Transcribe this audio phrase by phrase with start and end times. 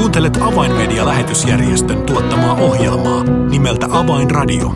[0.00, 4.74] Kuuntelet Avainmedia-lähetysjärjestön tuottamaa ohjelmaa nimeltä Avainradio.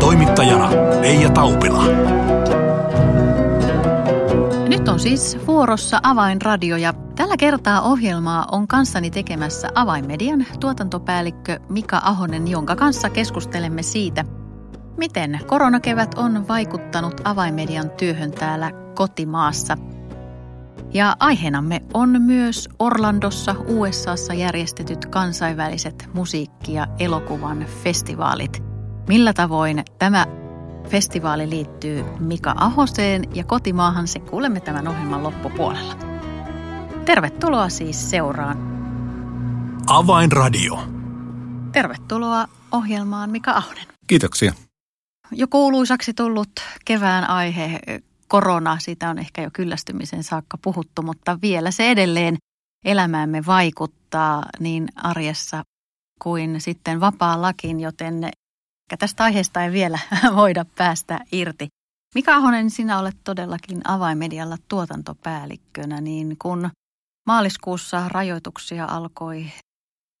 [0.00, 0.70] Toimittajana
[1.00, 1.84] Leija Taupila.
[4.68, 12.00] Nyt on siis vuorossa Avainradio ja tällä kertaa ohjelmaa on kanssani tekemässä Avainmedian tuotantopäällikkö Mika
[12.04, 14.24] Ahonen, jonka kanssa keskustelemme siitä,
[14.96, 19.76] miten koronakevät on vaikuttanut Avainmedian työhön täällä kotimaassa–
[20.94, 28.62] ja aiheenamme on myös Orlandossa USAssa järjestetyt kansainväliset musiikki- ja elokuvan festivaalit.
[29.08, 30.26] Millä tavoin tämä
[30.88, 35.94] festivaali liittyy Mika Ahoseen ja kotimaahan se kuulemme tämän ohjelman loppupuolella.
[37.04, 38.72] Tervetuloa siis seuraan.
[39.86, 40.78] Avainradio.
[41.72, 43.86] Tervetuloa ohjelmaan Mika Ahonen.
[44.06, 44.52] Kiitoksia.
[45.32, 46.50] Jo kuuluisaksi tullut
[46.84, 47.80] kevään aihe
[48.32, 52.36] korona, siitä on ehkä jo kyllästymisen saakka puhuttu, mutta vielä se edelleen
[52.84, 55.62] elämäämme vaikuttaa niin arjessa
[56.22, 58.30] kuin sitten vapaa-lakin, joten
[58.98, 59.98] tästä aiheesta ei vielä
[60.36, 61.68] voida päästä irti.
[62.14, 66.70] Mika Ahonen, sinä olet todellakin avaimedialla tuotantopäällikkönä, niin kun
[67.26, 69.46] maaliskuussa rajoituksia alkoi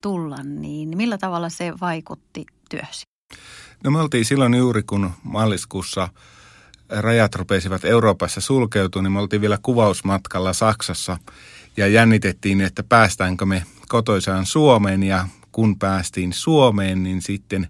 [0.02, 3.02] tulla, niin millä tavalla se vaikutti työsi?
[3.84, 6.08] No me oltiin silloin juuri, kun maaliskuussa
[7.00, 11.18] rajat rupesivat Euroopassa sulkeutua, niin me oltiin vielä kuvausmatkalla Saksassa
[11.76, 15.02] ja jännitettiin, että päästäänkö me kotoisaan Suomeen.
[15.02, 17.68] Ja kun päästiin Suomeen, niin sitten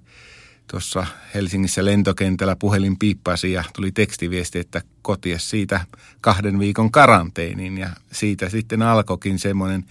[0.66, 5.80] tuossa Helsingissä lentokentällä puhelin piippasi ja tuli tekstiviesti, että kotia siitä
[6.20, 7.78] kahden viikon karanteeniin.
[7.78, 9.84] Ja siitä sitten alkoikin semmoinen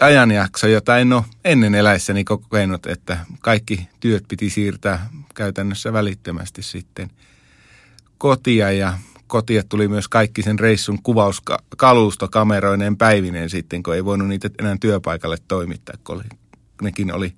[0.00, 7.10] ajanjakso, jota en ole ennen eläissäni kokenut, että kaikki työt piti siirtää käytännössä välittömästi sitten–
[8.20, 14.28] kotia ja kotia tuli myös kaikki sen reissun kuvauskalusto kameroineen päivineen sitten, kun ei voinut
[14.28, 16.24] niitä enää työpaikalle toimittaa, kun oli,
[16.82, 17.32] nekin oli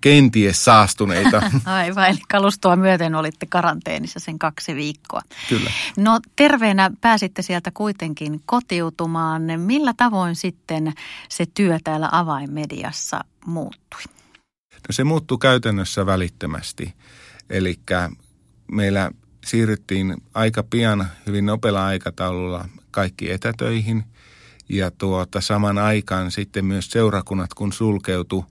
[0.00, 1.42] kenties saastuneita.
[1.64, 5.20] Aivan, eli kalustoa myöten olitte karanteenissa sen kaksi viikkoa.
[5.48, 5.70] Kyllä.
[5.96, 9.42] No terveenä pääsitte sieltä kuitenkin kotiutumaan.
[9.56, 10.92] Millä tavoin sitten
[11.28, 14.00] se työ täällä avainmediassa muuttui?
[14.72, 16.94] No se muuttui käytännössä välittömästi.
[17.50, 17.80] Eli
[18.72, 19.10] meillä
[19.44, 24.04] siirryttiin aika pian hyvin nopealla aikataululla kaikki etätöihin
[24.68, 28.44] ja tuota, saman aikaan sitten myös seurakunnat kun sulkeutu,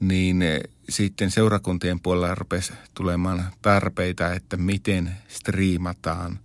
[0.00, 6.38] niin eh, sitten seurakuntien puolella rupesi tulemaan tarpeita, että miten striimataan.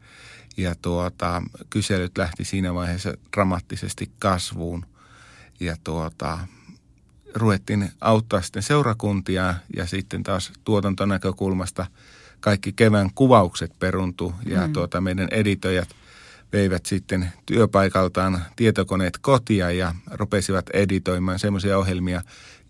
[0.58, 4.86] Ja tuota, kyselyt lähti siinä vaiheessa dramaattisesti kasvuun.
[5.60, 6.40] Ja tuota,
[7.36, 11.86] ruvettiin auttaa sitten seurakuntia ja sitten taas tuotantonäkökulmasta–
[12.40, 14.74] kaikki kevään kuvaukset peruntu ja mm.
[14.74, 15.90] tuota, meidän editoijat
[16.54, 22.22] veivät sitten työpaikaltaan tietokoneet kotia ja rupesivat editoimaan semmoisia ohjelmia,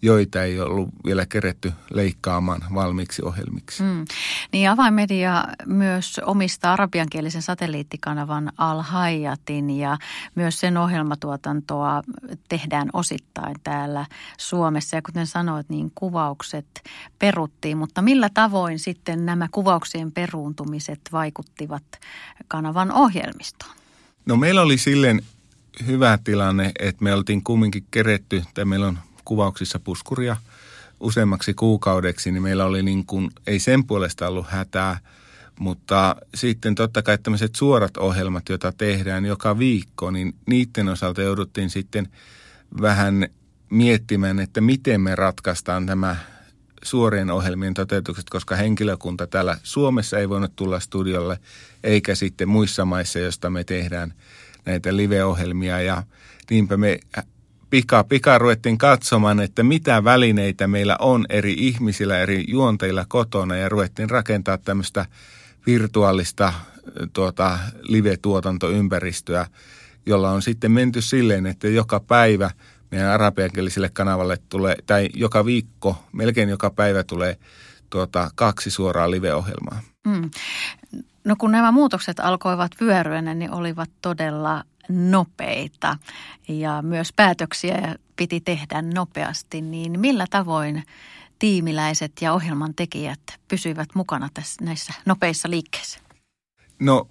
[0.02, 3.84] joita ei ollut vielä keretty leikkaamaan valmiiksi ohjelmiksi.
[3.84, 4.06] Mm.
[4.52, 9.98] Niin avainmedia myös omistaa arabiankielisen satelliittikanavan Al Hayatin ja
[10.36, 12.02] myös sen ohjelmatuotantoa
[12.50, 14.06] tehdään osittain täällä
[14.38, 14.96] Suomessa.
[14.96, 16.84] Ja kuten sanoit, niin kuvaukset
[17.20, 21.84] peruttiin, mutta millä tavoin sitten nämä kuvauksien peruuntumiset vaikuttivat
[22.48, 23.76] kanavan ohjelmistoon?
[24.26, 25.22] No meillä oli silleen
[25.86, 30.38] hyvä tilanne, että me oltiin kumminkin keretty, tai meillä on kuvauksissa puskuria
[31.00, 35.00] useammaksi kuukaudeksi, niin meillä oli niin kuin, ei sen puolesta ollut hätää,
[35.60, 41.70] mutta sitten totta kai tämmöiset suorat ohjelmat, joita tehdään joka viikko, niin niiden osalta jouduttiin
[41.70, 42.08] sitten
[42.82, 43.28] vähän
[43.70, 46.16] miettimään, että miten me ratkaistaan tämä
[46.84, 51.40] suorien ohjelmien toteutukset, koska henkilökunta täällä Suomessa ei voinut tulla studiolle,
[51.84, 54.14] eikä sitten muissa maissa, joista me tehdään
[54.66, 55.82] näitä live-ohjelmia.
[55.82, 56.04] Ja
[56.50, 57.00] niinpä me
[57.70, 63.70] pika, pika ruvettiin katsomaan, että mitä välineitä meillä on eri ihmisillä, eri juonteilla kotona ja
[63.70, 65.06] ruvettiin rakentaa tämmöistä
[65.68, 66.54] virtuaalista
[67.14, 69.46] tuota, live-tuotantoympäristöä,
[70.06, 72.52] jolla on sitten menty silleen, että joka päivä
[72.92, 77.38] meidän arabiankieliselle kanavalle tulee, tai joka viikko, melkein joka päivä tulee
[77.90, 79.82] tuota, kaksi suoraa live-ohjelmaa.
[80.08, 80.30] Mm.
[81.24, 85.98] No kun nämä muutokset alkoivat vyöryä, niin olivat todella nopeita
[86.48, 90.84] ja myös päätöksiä piti tehdä nopeasti, niin millä tavoin
[91.40, 96.00] tiimiläiset ja ohjelman tekijät pysyivät mukana tässä, näissä nopeissa liikkeissä?
[96.80, 97.08] No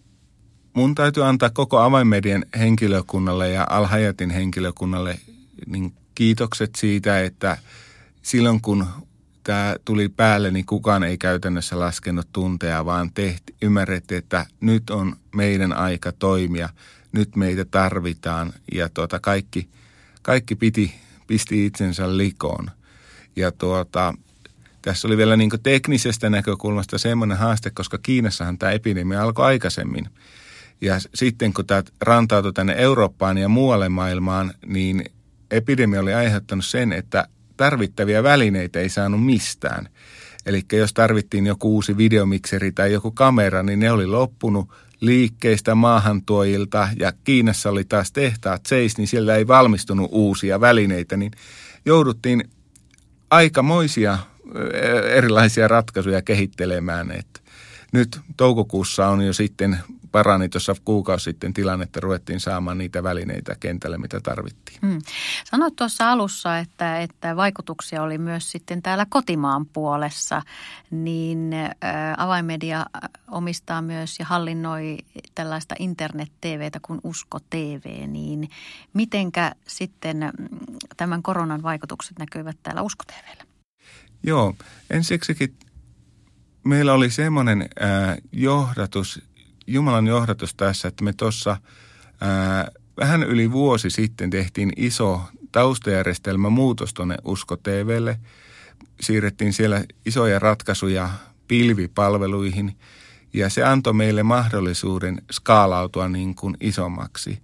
[0.75, 5.19] mun täytyy antaa koko avainmedian henkilökunnalle ja Alhajatin henkilökunnalle
[5.67, 7.58] niin kiitokset siitä, että
[8.22, 8.87] silloin kun
[9.43, 15.17] tämä tuli päälle, niin kukaan ei käytännössä laskenut tunteja, vaan tehti, ymmärrettiin, että nyt on
[15.34, 16.69] meidän aika toimia–
[17.17, 19.69] nyt meitä tarvitaan ja tuota kaikki,
[20.23, 20.95] kaikki piti,
[21.27, 22.71] pisti itsensä likoon.
[23.37, 24.15] Ja tuota,
[24.83, 30.07] tässä oli vielä niin teknisestä näkökulmasta semmoinen haaste, koska Kiinassahan tämä epidemia alkoi aikaisemmin.
[30.81, 35.05] Ja sitten kun tämä rantautui tänne Eurooppaan ja muualle maailmaan, niin
[35.51, 39.89] epidemia oli aiheuttanut sen, että tarvittavia välineitä ei saanut mistään.
[40.47, 44.69] Eli jos tarvittiin joku uusi videomikseri tai joku kamera, niin ne oli loppunut
[45.00, 51.32] liikkeistä maahantuojilta ja Kiinassa oli taas tehtaat seis, niin siellä ei valmistunut uusia välineitä, niin
[51.84, 52.50] jouduttiin
[53.31, 54.19] aikamoisia
[55.10, 57.10] erilaisia ratkaisuja kehittelemään.
[57.10, 57.43] Et
[57.93, 59.78] nyt toukokuussa on jo sitten
[60.12, 64.78] parani tuossa kuukausi sitten tilanne, että ruvettiin saamaan niitä välineitä kentälle, mitä tarvittiin.
[64.82, 64.98] Hmm.
[65.44, 70.43] Sanoit tuossa alussa, että, että vaikutuksia oli myös sitten täällä kotimaan puolessa,
[70.90, 71.54] niin
[72.16, 72.87] avaimedia
[73.31, 74.99] omistaa myös ja hallinnoi
[75.34, 78.50] tällaista internet-TVtä kuin Usko TV, niin
[78.93, 80.49] mitenkä sitten mm,
[80.96, 83.44] tämän koronan vaikutukset näkyvät täällä Usko TVllä?
[84.23, 84.55] Joo,
[84.90, 85.56] ensiksikin
[86.64, 89.23] meillä oli semmoinen äh, johdatus,
[89.67, 91.56] Jumalan johdatus tässä, että me tuossa
[93.00, 95.20] vähän yli vuosi sitten tehtiin iso
[95.52, 98.20] taustajärjestelmä muutos tuonne Usko TVlle.
[99.00, 101.11] Siirrettiin siellä isoja ratkaisuja
[101.49, 102.76] pilvipalveluihin
[103.32, 107.38] ja se antoi meille mahdollisuuden skaalautua niin kuin isommaksi.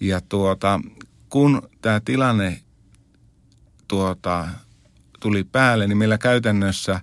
[0.00, 0.80] Ja tuota,
[1.28, 2.60] kun tämä tilanne
[3.88, 4.48] tuota,
[5.20, 7.00] tuli päälle, niin meillä käytännössä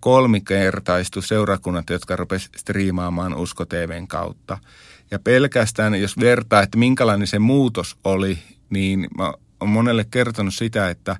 [0.00, 4.58] kolmikertaistu seurakunnat, jotka rupesivat striimaamaan Usko TVn kautta.
[5.10, 8.38] Ja pelkästään, jos vertaa, että minkälainen se muutos oli,
[8.70, 11.16] niin mä olen monelle kertonut sitä, että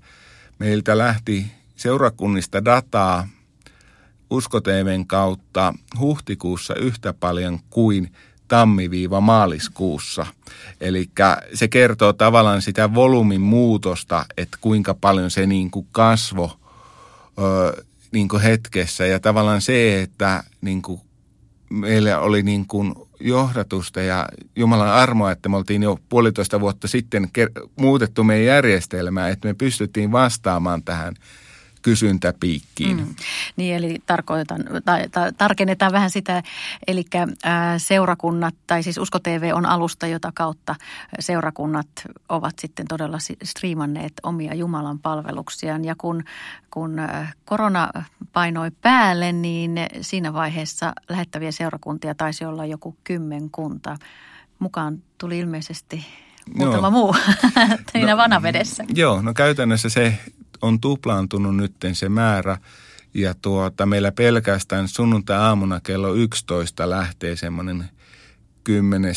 [0.59, 1.47] meiltä lähti
[1.77, 3.29] seurakunnista dataa
[4.31, 8.13] Usko TVn kautta huhtikuussa yhtä paljon kuin
[8.49, 10.27] tammi-maaliskuussa.
[10.81, 11.11] Eli
[11.55, 16.61] se kertoo tavallaan sitä volyymin muutosta, että kuinka paljon se niin kuin kasvo
[17.39, 19.07] ö, niin kuin hetkessä.
[19.07, 21.01] Ja tavallaan se, että niin kuin
[21.71, 27.29] meillä oli niin kuin johdatusta ja Jumalan armoa, että me oltiin jo puolitoista vuotta sitten
[27.77, 31.15] muutettu meidän järjestelmää, että me pystyttiin vastaamaan tähän–
[31.83, 32.97] kysyntäpiikkiin.
[32.97, 33.15] Mm.
[33.57, 36.43] Niin, eli tarkoitan, tai, tai, tarkennetaan vähän sitä,
[36.87, 37.05] eli
[37.45, 40.75] ää, seurakunnat, tai siis Usko TV on alusta, jota kautta
[41.21, 41.89] seurakunnat
[42.29, 45.85] ovat sitten todella striimanneet omia Jumalan palveluksiaan.
[45.85, 46.25] Ja kun,
[46.71, 46.97] kun
[47.45, 47.91] korona
[48.33, 53.97] painoi päälle, niin siinä vaiheessa lähettäviä seurakuntia taisi olla joku kymmenkunta.
[54.59, 56.07] Mukaan tuli ilmeisesti
[56.55, 56.91] muutama Joo.
[56.91, 57.17] muu
[57.93, 58.85] siinä no, vanavedessä.
[58.95, 60.19] Joo, no käytännössä se
[60.63, 62.59] on tuplaantunut nyt se määrä.
[63.15, 67.91] Ja tuota, meillä pelkästään sunnuntai-aamuna kello 11 lähtee semmoinen
[68.65, 69.15] 10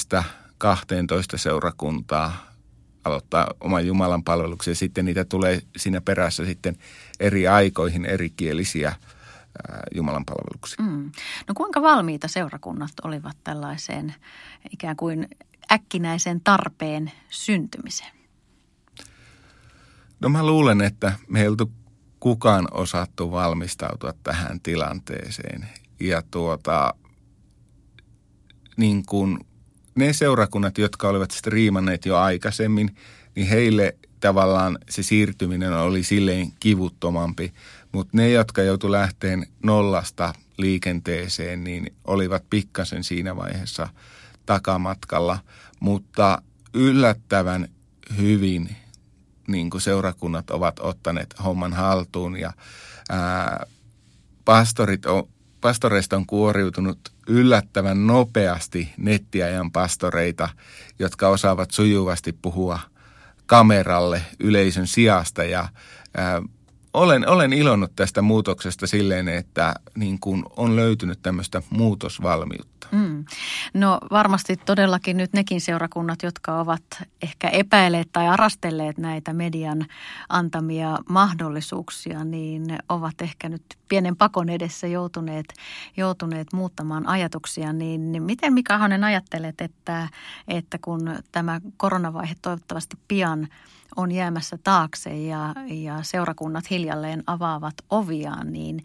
[0.57, 2.51] 12 seurakuntaa
[3.03, 4.75] aloittaa oman Jumalan palveluksen.
[4.75, 6.77] Sitten niitä tulee siinä perässä sitten
[7.19, 8.95] eri aikoihin erikielisiä
[9.95, 10.85] Jumalan palveluksia.
[10.85, 11.11] Mm.
[11.47, 14.15] No kuinka valmiita seurakunnat olivat tällaiseen
[14.71, 15.27] ikään kuin
[15.71, 18.20] äkkinäisen tarpeen syntymiseen?
[20.21, 21.71] No mä luulen, että me ei oltu
[22.19, 25.69] kukaan osattu valmistautua tähän tilanteeseen.
[25.99, 26.93] Ja tuota,
[28.77, 29.39] niin kuin
[29.95, 32.95] ne seurakunnat, jotka olivat striimanneet jo aikaisemmin,
[33.35, 37.53] niin heille tavallaan se siirtyminen oli silleen kivuttomampi.
[37.91, 43.87] Mutta ne, jotka joutu lähteen nollasta liikenteeseen, niin olivat pikkasen siinä vaiheessa
[44.45, 45.39] takamatkalla.
[45.79, 46.41] Mutta
[46.73, 47.67] yllättävän
[48.17, 48.75] hyvin
[49.51, 52.53] niin kuin seurakunnat ovat ottaneet homman haltuun ja
[53.09, 53.65] ää,
[54.45, 55.27] pastorit on,
[55.61, 60.49] pastoreista on kuoriutunut yllättävän nopeasti nettiajan pastoreita,
[60.99, 62.79] jotka osaavat sujuvasti puhua
[63.45, 65.67] kameralle yleisön sijasta ja
[66.17, 66.41] ää,
[66.93, 72.87] olen, olen ilonnut tästä muutoksesta silleen, että niin kuin on löytynyt tämmöistä muutosvalmiutta.
[72.91, 73.10] Mm.
[73.73, 76.83] No varmasti todellakin nyt nekin seurakunnat, jotka ovat
[77.21, 79.85] ehkä epäilleet tai arastelleet näitä median
[80.29, 85.53] antamia mahdollisuuksia, niin ovat ehkä nyt pienen pakon edessä joutuneet,
[85.97, 87.73] joutuneet muuttamaan ajatuksia.
[87.73, 90.07] Niin miten Mika Hanen ajattelet, että,
[90.47, 93.47] että kun tämä koronavaihe toivottavasti pian–
[93.95, 98.83] on jäämässä taakse ja, ja seurakunnat hiljalleen avaavat oviaan, niin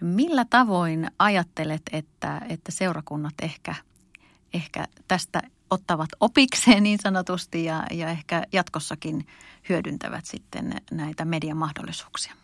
[0.00, 3.74] millä tavoin ajattelet, että, että seurakunnat ehkä,
[4.54, 9.26] ehkä tästä ottavat opikseen niin sanotusti ja, ja ehkä jatkossakin
[9.68, 12.34] hyödyntävät sitten näitä median mahdollisuuksia?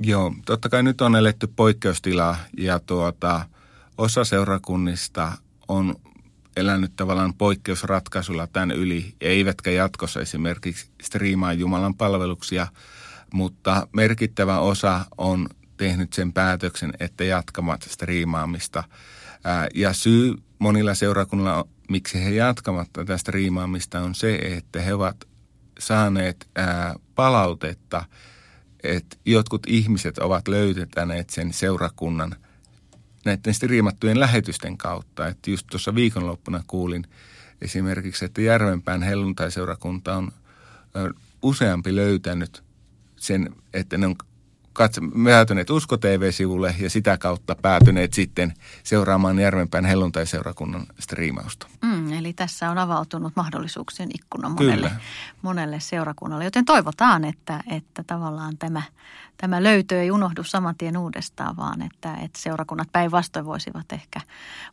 [0.00, 3.48] Joo, totta kai nyt on eletty poikkeustilaa ja tuota,
[3.98, 5.32] osa seurakunnista
[5.68, 5.94] on
[6.56, 12.66] elänyt tavallaan poikkeusratkaisulla tämän yli, eivätkä jatkossa esimerkiksi striimaa Jumalan palveluksia,
[13.32, 18.84] mutta merkittävä osa on tehnyt sen päätöksen, että jatkamat striimaamista.
[19.74, 25.16] Ja syy monilla seurakunnilla, miksi he jatkavat tätä striimaamista, on se, että he ovat
[25.78, 26.48] saaneet
[27.14, 28.04] palautetta,
[28.82, 32.36] että jotkut ihmiset ovat löytäneet sen seurakunnan
[33.26, 35.28] näiden striimattujen lähetysten kautta.
[35.28, 37.06] Että just tuossa viikonloppuna kuulin
[37.60, 40.32] esimerkiksi, että Järvenpään helluntaiseurakunta on
[41.42, 42.62] useampi löytänyt
[43.16, 44.16] sen, että ne on
[44.76, 51.66] katso, päätyneet Usko TV-sivulle ja sitä kautta päätyneet sitten seuraamaan Järvenpään helluntaiseurakunnan striimausta.
[51.82, 54.90] Mm, eli tässä on avautunut mahdollisuuksien ikkuna monelle,
[55.42, 58.82] monelle seurakunnalle, joten toivotaan, että, että tavallaan tämä,
[59.36, 64.20] tämä löytö ei unohdu saman tien uudestaan, vaan että, että seurakunnat päinvastoin voisivat ehkä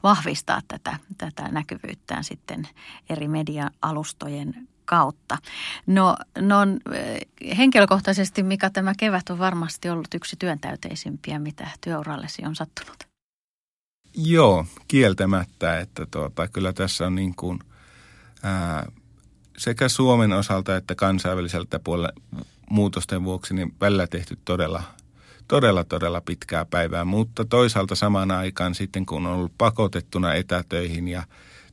[0.04, 2.68] vahvistaa tätä, tätä näkyvyyttään sitten
[3.10, 5.38] eri media-alustojen kautta.
[5.88, 6.58] No, no
[7.58, 13.04] henkilökohtaisesti, mikä tämä kevät on varmasti ollut yksi työntäyteisimpiä, mitä työurallesi on sattunut.
[14.16, 17.60] Joo, kieltämättä, että tuota, kyllä tässä on niin kuin,
[18.44, 18.86] ää,
[19.58, 22.10] sekä Suomen osalta että kansainväliseltä puolella
[22.70, 24.84] muutosten vuoksi niin välillä tehty todella,
[25.48, 27.06] todella, todella pitkää päivää.
[27.06, 31.24] Mutta toisaalta samaan aikaan sitten, kun on ollut pakotettuna etätöihin ja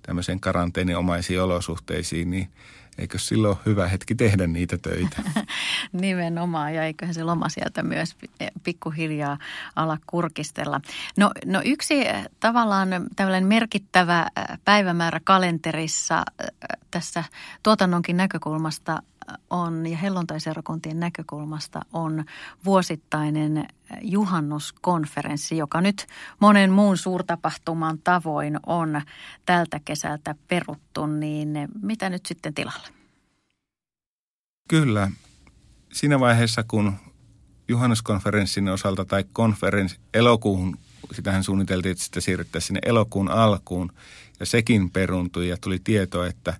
[0.02, 2.48] tämmöisen karanteeninomaisiin olosuhteisiin, niin–
[2.98, 5.22] eikö silloin ole hyvä hetki tehdä niitä töitä?
[5.92, 8.16] Nimenomaan, ja eiköhän se loma sieltä myös
[8.64, 9.38] pikkuhiljaa
[9.76, 10.80] ala kurkistella.
[11.16, 16.48] No, no yksi eh, tavallaan tällainen merkittävä eh, päivämäärä kalenterissa eh,
[16.90, 17.24] tässä
[17.62, 19.02] tuotannonkin näkökulmasta
[19.50, 22.24] on ja hellontaiseurakuntien näkökulmasta on
[22.64, 23.68] vuosittainen
[24.02, 26.06] juhannuskonferenssi, joka nyt
[26.40, 29.02] monen muun suurtapahtuman tavoin on
[29.46, 32.88] tältä kesältä peruttu, niin mitä nyt sitten tilalle?
[34.68, 35.10] Kyllä.
[35.92, 36.92] Siinä vaiheessa, kun
[37.68, 40.78] juhannuskonferenssin osalta tai konferenssi elokuun,
[41.12, 43.92] sitähän suunniteltiin, että sitä siirryttäisiin sinne elokuun alkuun,
[44.40, 46.54] ja sekin peruntui ja tuli tieto, että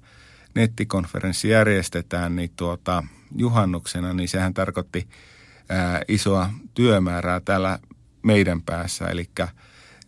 [0.55, 3.05] nettikonferenssi järjestetään, niin tuota,
[3.37, 5.09] juhannuksena, niin sehän tarkoitti–
[5.71, 7.79] ää, isoa työmäärää täällä
[8.23, 9.07] meidän päässä.
[9.07, 9.31] Eli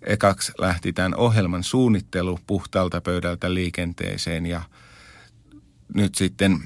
[0.03, 4.63] ekaksi lähti tämän ohjelman suunnittelu puhtaalta pöydältä liikenteeseen ja
[5.95, 6.59] nyt sitten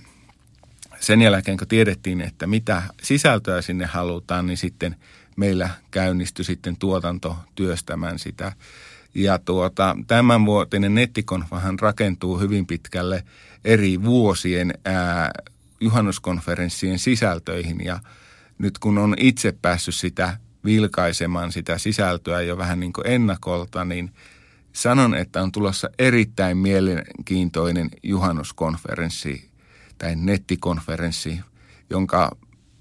[1.00, 4.96] sen jälkeen, kun tiedettiin, että mitä sisältöä sinne halutaan, niin sitten
[5.36, 8.52] meillä käynnistyi sitten tuotanto työstämään sitä.
[9.16, 13.24] Ja tuota, tämänvuotinen nettikonfahan rakentuu hyvin pitkälle
[13.64, 15.30] eri vuosien ää,
[15.80, 17.84] juhannuskonferenssien sisältöihin.
[17.84, 18.00] Ja–
[18.58, 24.12] nyt kun on itse päässyt sitä vilkaisemaan sitä sisältöä jo vähän niin kuin ennakolta, niin
[24.72, 29.50] sanon, että on tulossa erittäin mielenkiintoinen juhannuskonferenssi
[29.98, 31.40] tai nettikonferenssi,
[31.90, 32.36] jonka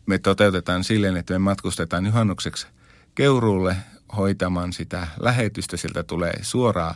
[0.06, 2.68] me toteutetaan silleen, että me matkustetaan juhannukseksi
[3.16, 3.76] Keuruulle
[4.16, 5.78] hoitamaan sitä lähetystä.
[5.78, 6.96] Sieltä tulee suoraa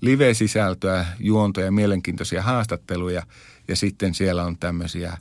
[0.00, 3.22] live-sisältöä, juontoja, mielenkiintoisia haastatteluja
[3.68, 5.18] ja sitten siellä on tämmöisiä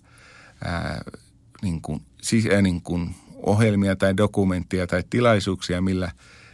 [0.66, 1.02] ää,
[1.62, 6.12] niin kuin, siis, niin kuin ohjelmia tai dokumenttia tai tilaisuuksia, millä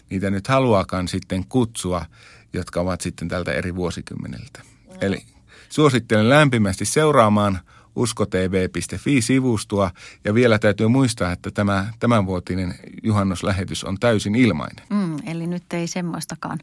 [0.09, 2.05] niitä nyt haluakaan sitten kutsua,
[2.53, 4.61] jotka ovat sitten tältä eri vuosikymmeneltä.
[4.63, 4.97] Mm.
[5.01, 5.25] Eli
[5.69, 7.59] suosittelen lämpimästi seuraamaan
[7.95, 9.91] uskotv.fi-sivustoa
[10.23, 14.85] ja vielä täytyy muistaa, että tämä tämänvuotinen juhannuslähetys on täysin ilmainen.
[14.89, 16.59] Mm, eli nyt ei semmoistakaan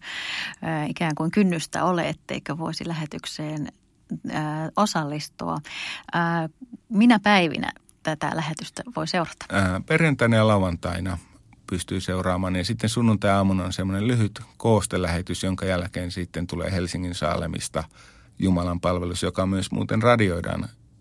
[0.64, 3.68] äh, ikään kuin kynnystä ole, etteikö voisi lähetykseen
[4.30, 4.42] äh,
[4.76, 5.58] osallistua.
[6.16, 6.50] Äh,
[6.88, 7.72] minä päivinä
[8.02, 9.46] tätä lähetystä voi seurata?
[9.52, 11.18] Ää, perjantaina ja lauantaina
[11.70, 12.56] pystyy seuraamaan.
[12.56, 17.84] Ja sitten sunnuntai-aamuna on semmoinen lyhyt koostelähetys, jonka jälkeen sitten tulee Helsingin Saalemista
[18.38, 20.68] Jumalan palvelus, joka myös muuten radioidaan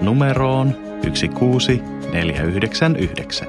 [0.00, 3.48] numeroon 16499.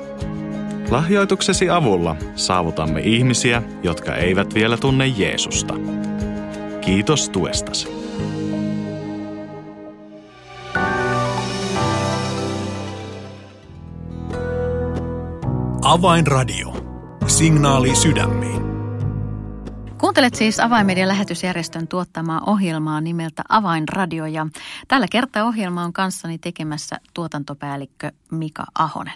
[0.92, 5.74] Lahjoituksesi avulla saavutamme ihmisiä, jotka eivät vielä tunne Jeesusta.
[6.82, 8.00] Kiitos tuestasi.
[15.82, 16.74] Avainradio.
[17.28, 18.69] Signaali sydämiin.
[20.00, 24.48] Kuuntelet siis Avainmedian lähetysjärjestön tuottamaa ohjelmaa nimeltä Avainradio ja
[24.88, 29.14] tällä kertaa ohjelma on kanssani tekemässä tuotantopäällikkö Mika Ahonen.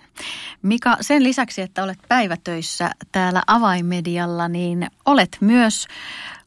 [0.62, 5.88] Mika, sen lisäksi, että olet päivätöissä täällä Avainmedialla, niin olet myös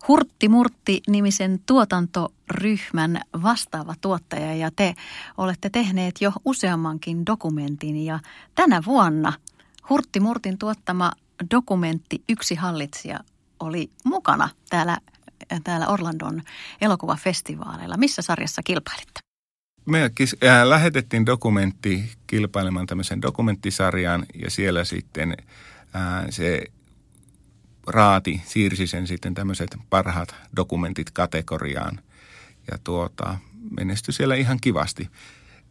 [0.09, 4.95] Hurtti Murtti-nimisen tuotantoryhmän vastaava tuottaja ja te
[5.37, 8.19] olette tehneet jo useammankin dokumentin ja
[8.55, 9.33] tänä vuonna
[9.91, 11.13] Hurtti Murtin tuottama
[11.51, 13.21] dokumentti Yksi hallitsija
[13.61, 14.99] oli mukana täällä,
[15.65, 16.43] täällä Orlandon
[16.81, 17.97] elokuvafestivaaleilla.
[17.97, 19.21] Missä sarjassa kilpailitte?
[19.87, 25.37] Me äh, lähetettiin dokumentti kilpailemaan tämmöisen dokumenttisarjaan ja siellä sitten
[25.97, 26.65] äh, se
[27.87, 32.01] raati siirsi sen sitten tämmöiset parhaat dokumentit kategoriaan
[32.71, 33.39] ja tuota,
[33.77, 35.09] menestyi siellä ihan kivasti.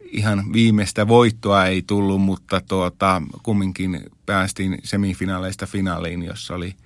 [0.00, 6.74] Ihan viimeistä voittoa ei tullut, mutta tuota, kumminkin päästiin semifinaaleista finaaliin, jossa oli–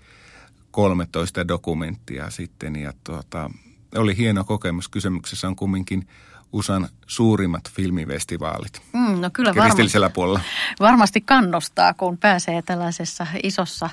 [0.71, 3.50] 13 dokumenttia sitten ja tuota,
[3.95, 4.89] oli hieno kokemus.
[4.89, 6.07] Kysymyksessä on kumminkin
[6.53, 10.41] USAn suurimmat filmifestivaalit mm, no kyllä varmasti, puolella.
[10.81, 13.91] Varmasti kannustaa, kun pääsee tällaisessa isossa,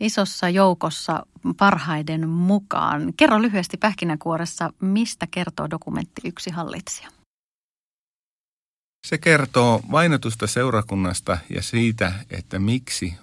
[0.00, 1.26] isossa joukossa
[1.56, 3.12] parhaiden mukaan.
[3.16, 7.08] Kerro lyhyesti pähkinänkuoressa, mistä kertoo dokumentti Yksi hallitsija?
[9.06, 13.14] Se kertoo vainotusta seurakunnasta ja siitä, että miksi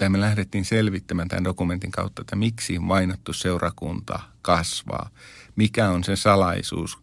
[0.00, 5.10] tai me lähdettiin selvittämään tämän dokumentin kautta, että miksi vainottu seurakunta kasvaa,
[5.56, 6.98] mikä on se salaisuus.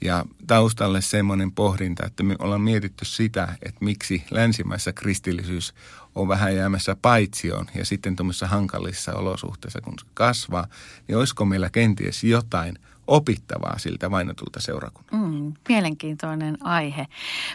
[0.00, 5.74] Ja taustalle semmoinen pohdinta, että me ollaan mietitty sitä, että miksi länsimaissa kristillisyys
[6.14, 10.66] on vähän jäämässä paitsioon ja sitten tuommoisissa hankalissa olosuhteissa, kun se kasvaa,
[11.08, 15.16] niin olisiko meillä kenties jotain opittavaa siltä vainotulta seurakunnalta.
[15.16, 17.06] Mm, mielenkiintoinen aihe.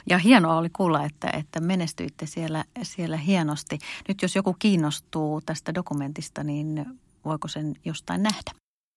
[0.09, 3.79] Ja hienoa oli kuulla, että, että menestyitte siellä, siellä hienosti.
[4.07, 6.85] Nyt jos joku kiinnostuu tästä dokumentista, niin
[7.25, 8.51] voiko sen jostain nähdä?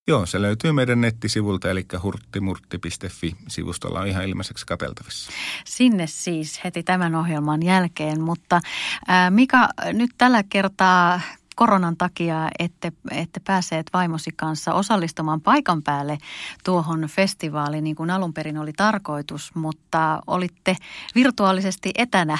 [0.08, 5.32] Joo, se löytyy meidän nettisivulta, eli hurttimurtti.fi-sivustolla on ihan ilmaiseksi kateltavissa.
[5.64, 8.60] Sinne siis heti tämän ohjelman jälkeen, mutta
[9.08, 11.20] ää, Mika, nyt tällä kertaa
[11.56, 16.18] koronan takia ette, ette pääseet vaimosi kanssa osallistumaan paikan päälle
[16.64, 20.76] tuohon festivaaliin niin kuin alun perin oli tarkoitus, mutta olitte
[21.14, 22.38] virtuaalisesti etänä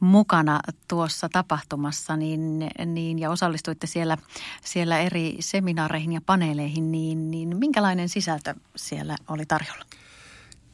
[0.00, 4.16] mukana tuossa tapahtumassa niin, niin, ja osallistuitte siellä,
[4.64, 9.84] siellä eri seminaareihin ja paneeleihin, niin, niin minkälainen sisältö siellä oli tarjolla?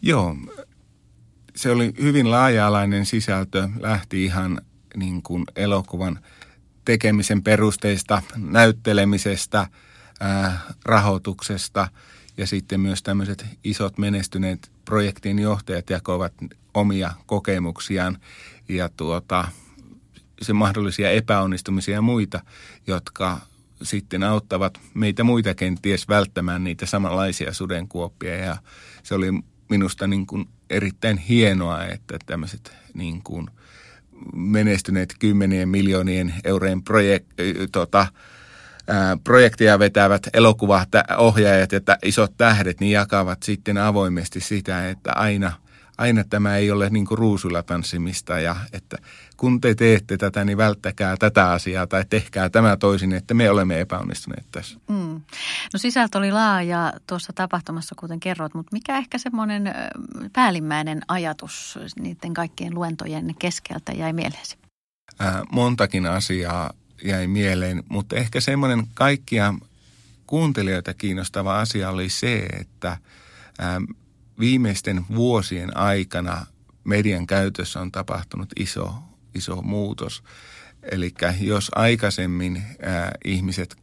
[0.02, 0.36] Joo,
[1.56, 4.60] se oli hyvin laaja-alainen sisältö, lähti ihan
[4.96, 6.18] niin kuin elokuvan–
[6.84, 9.66] tekemisen perusteista, näyttelemisestä,
[10.20, 11.88] ää, rahoituksesta
[12.36, 16.32] ja sitten myös tämmöiset isot menestyneet projektin johtajat jakoivat
[16.74, 18.18] omia kokemuksiaan
[18.68, 19.48] ja tuota,
[20.42, 22.40] se mahdollisia epäonnistumisia ja muita,
[22.86, 23.40] jotka
[23.82, 28.36] sitten auttavat meitä muita kenties välttämään niitä samanlaisia sudenkuoppia.
[28.36, 28.56] Ja
[29.02, 29.26] se oli
[29.68, 33.50] minusta niin kuin erittäin hienoa, että tämmöiset niin kuin–
[34.32, 37.24] menestyneet kymmenien miljoonien eurojen projek,
[37.72, 38.06] tota,
[38.88, 45.52] ää, projekteja vetävät elokuvaohjaajat ja isot tähdet, niin jakavat sitten avoimesti sitä, että aina,
[45.98, 48.98] aina tämä ei ole niin kuin ruusulla tanssimista ja että
[49.36, 53.80] kun te teette tätä, niin välttäkää tätä asiaa tai tehkää tämä toisin, että me olemme
[53.80, 54.78] epäonnistuneet tässä.
[54.88, 55.20] Mm.
[55.72, 59.74] No sisältö oli laaja tuossa tapahtumassa, kuten kerrot, mutta mikä ehkä semmoinen
[60.32, 64.58] päällimmäinen ajatus niiden kaikkien luentojen keskeltä jäi mieleesi?
[65.20, 66.72] Äh, montakin asiaa
[67.04, 69.54] jäi mieleen, mutta ehkä semmoinen kaikkia
[70.26, 72.98] kuuntelijoita kiinnostava asia oli se, että äh,
[74.38, 76.46] viimeisten vuosien aikana
[76.84, 78.94] median käytössä on tapahtunut iso
[79.34, 80.22] iso muutos.
[80.82, 83.76] Eli jos aikaisemmin ää, ihmiset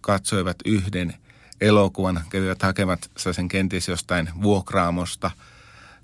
[0.00, 1.14] katsoivat yhden
[1.60, 5.30] elokuvan, kävivät hakevat sen kenties jostain vuokraamosta,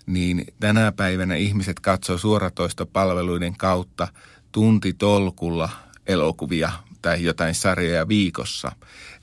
[0.06, 4.08] niin tänä päivänä ihmiset katsoo suoratoistopalveluiden kautta
[4.52, 5.70] tuntitolkulla
[6.06, 8.72] elokuvia tai jotain sarjoja viikossa.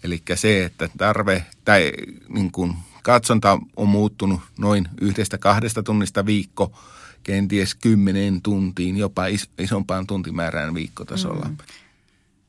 [0.04, 1.92] Eli se, että tarve tai
[2.30, 6.80] niin kuin katsonta on muuttunut noin yhdestä kahdesta tunnista viikko
[7.24, 11.46] kenties kymmeneen tuntiin, jopa is, isompaan tuntimäärään viikkotasolla.
[11.46, 11.58] Mm.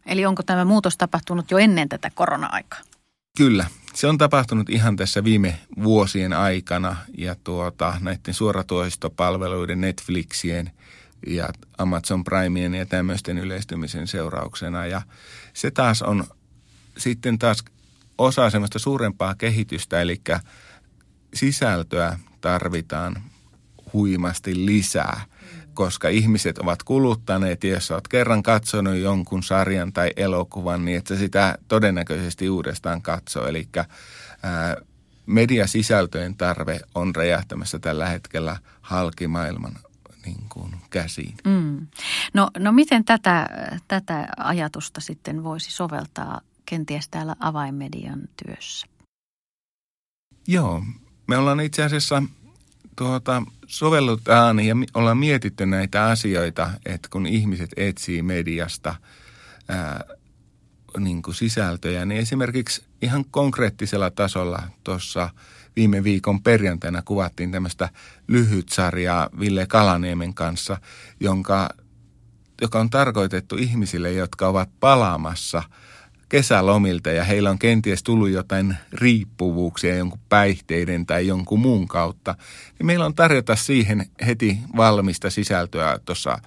[0.07, 2.81] Eli onko tämä muutos tapahtunut jo ennen tätä korona-aikaa?
[3.37, 10.73] Kyllä, se on tapahtunut ihan tässä viime vuosien aikana ja tuota, näiden suoratoistopalveluiden, Netflixien
[11.27, 14.87] ja Amazon Primeen ja tämmöisten yleistymisen seurauksena.
[14.87, 15.03] Ja
[15.55, 16.25] se taas on
[16.99, 17.65] sitten taas
[18.19, 20.21] osa semmoista suurempaa kehitystä, eli
[21.35, 23.23] sisältöä tarvitaan
[23.93, 25.21] huimasti lisää.
[25.75, 31.17] koska ihmiset ovat kuluttaneet, ja jos olet kerran katsonut jonkun sarjan tai elokuvan, niin että
[31.17, 33.47] sitä todennäköisesti uudestaan katsoo.
[33.47, 33.69] Eli
[35.27, 39.73] mediasisältöjen tarve on räjähtämässä tällä hetkellä halkimaailman
[40.27, 41.35] niin kuin käsiin.
[41.45, 41.87] Mm.
[42.35, 43.49] No, no miten tätä,
[43.89, 48.87] tätä ajatusta sitten voisi soveltaa kenties täällä avainmedian työssä?
[50.49, 50.83] Joo,
[51.27, 52.23] me ollaan itse asiassa
[52.97, 58.95] tuota, sovellutaan ja ollaan mietitty näitä asioita, että kun ihmiset etsii mediasta
[59.69, 60.05] ää,
[60.99, 65.31] niin kuin sisältöjä, niin esimerkiksi ihan konkreettisella tasolla tuossa
[65.77, 67.89] viime viikon perjantaina kuvattiin tämmöistä
[68.29, 70.77] lyhytsarjaa Ville Kalaniemen kanssa,
[71.21, 71.69] jonka,
[72.61, 75.63] joka on tarkoitettu ihmisille, jotka ovat palaamassa–
[76.33, 82.35] kesälomilta ja heillä on kenties tullut jotain riippuvuuksia jonkun päihteiden tai jonkun muun kautta,
[82.79, 86.39] niin meillä on tarjota siihen heti valmista sisältöä tuossa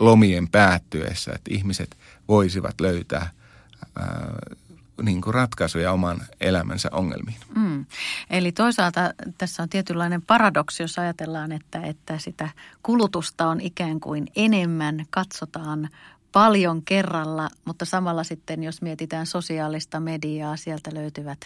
[0.00, 1.96] lomien päättyessä, että ihmiset
[2.28, 3.30] voisivat löytää
[3.98, 4.36] ää,
[5.02, 7.36] niin kuin ratkaisuja oman elämänsä ongelmiin.
[7.56, 7.86] Mm.
[8.30, 9.00] Eli toisaalta
[9.38, 12.48] tässä on tietynlainen paradoksi, jos ajatellaan, että, että sitä
[12.82, 15.88] kulutusta on ikään kuin enemmän, katsotaan
[16.36, 21.40] paljon kerralla, mutta samalla sitten jos mietitään sosiaalista mediaa, sieltä löytyvät,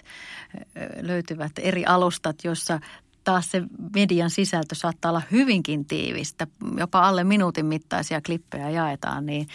[1.01, 2.81] löytyvät eri alustat, joissa
[3.25, 3.63] taas se
[3.95, 9.49] median sisältö saattaa olla hyvinkin tiivistä, jopa alle minuutin mittaisia klippejä jaetaan, niin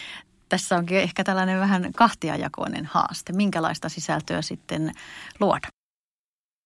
[0.50, 3.34] tässä onkin ehkä tällainen vähän kahtiajakoinen haaste.
[3.34, 4.92] Minkälaista sisältöä sitten
[5.40, 5.68] luoda?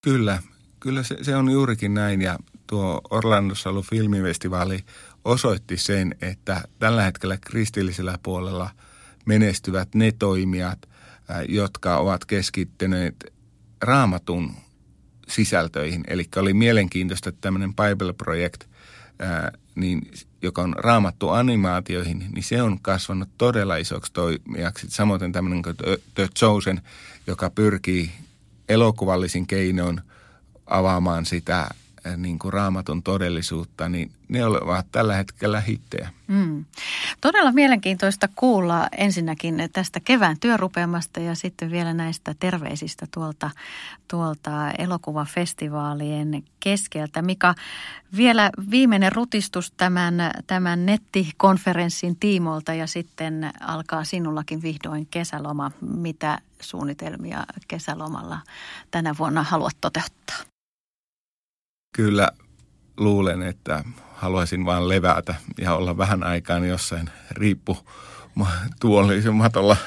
[0.03, 0.41] Kyllä,
[0.79, 4.83] kyllä se, se on juurikin näin ja tuo Orlandossa ollut filmifestivaali
[5.25, 8.69] osoitti sen, että tällä hetkellä kristillisellä puolella
[9.25, 10.89] menestyvät ne toimijat,
[11.47, 13.33] jotka ovat keskittyneet
[13.81, 14.55] raamatun
[15.27, 16.03] sisältöihin.
[16.07, 18.63] Eli oli mielenkiintoista, että tämmöinen Bible Project,
[19.75, 24.87] niin, joka on raamattu animaatioihin, niin se on kasvanut todella isoksi toimijaksi.
[24.89, 25.75] Samoin tämmöinen kuin
[26.15, 26.81] The Chosen,
[27.27, 28.11] joka pyrkii
[28.69, 30.01] elokuvallisin keinoin
[30.65, 31.69] avaamaan sitä
[32.17, 36.09] niin kuin raamatun todellisuutta, niin ne ovat tällä hetkellä hittejä.
[36.27, 36.65] Mm.
[37.21, 43.49] Todella mielenkiintoista kuulla ensinnäkin tästä kevään työrupeamasta ja sitten vielä näistä terveisistä tuolta,
[44.07, 47.21] tuolta elokuvafestivaalien keskeltä.
[47.21, 47.55] Mikä
[48.17, 50.15] vielä viimeinen rutistus tämän,
[50.47, 55.71] tämän nettikonferenssin tiimoilta ja sitten alkaa sinullakin vihdoin kesäloma.
[55.81, 58.39] Mitä suunnitelmia kesälomalla
[58.91, 60.48] tänä vuonna haluat toteuttaa?
[61.91, 62.29] Kyllä
[62.97, 63.83] luulen, että
[64.15, 67.77] haluaisin vain levätä ja olla vähän aikaan jossain riippu
[68.79, 69.77] tuollisematolla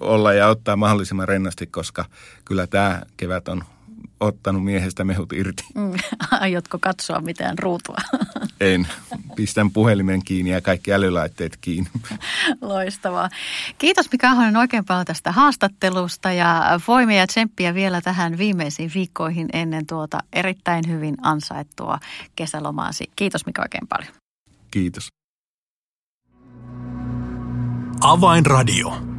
[0.00, 2.04] olla ja ottaa mahdollisimman rennasti, koska
[2.44, 3.64] kyllä tämä kevät on
[4.20, 5.64] ottanut miehestä mehut irti.
[5.74, 5.92] Mm.
[6.40, 7.96] Aiotko katsoa mitään ruutua?
[8.60, 8.88] En.
[9.36, 11.90] Pistän puhelimen kiinni ja kaikki älylaitteet kiinni.
[12.60, 13.28] Loistavaa.
[13.78, 19.48] Kiitos Mika Ahonen oikein paljon tästä haastattelusta ja voimia ja tsemppiä vielä tähän viimeisiin viikkoihin
[19.52, 21.98] ennen tuota erittäin hyvin ansaittua
[22.36, 23.10] kesälomaasi.
[23.16, 24.12] Kiitos Mika oikein paljon.
[24.70, 25.08] Kiitos.
[28.00, 29.15] Avainradio.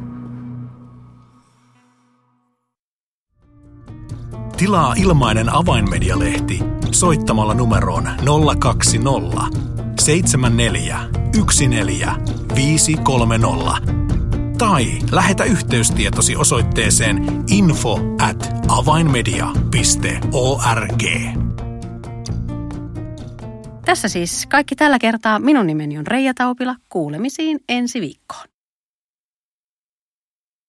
[4.58, 6.58] Tilaa ilmainen avainmedialehti
[6.90, 8.08] soittamalla numeroon
[8.58, 9.58] 020
[10.00, 10.98] 74
[11.68, 12.12] 14
[14.58, 21.02] tai lähetä yhteystietosi osoitteeseen info at avainmedia.org.
[23.84, 25.38] Tässä siis kaikki tällä kertaa.
[25.38, 26.76] Minun nimeni on Reija Taupila.
[26.88, 28.57] Kuulemisiin ensi viikkoon.